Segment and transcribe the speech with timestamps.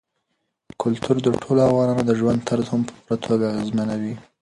[0.81, 4.13] کلتور د ټولو افغانانو د ژوند طرز هم په پوره توګه اغېزمنوي.